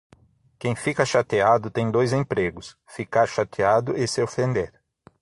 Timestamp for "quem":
0.57-0.75